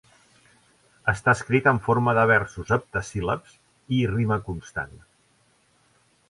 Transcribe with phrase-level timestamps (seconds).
[1.11, 3.53] Està escrit en forma de versos heptasíl·labs
[3.99, 4.99] i rima consonant.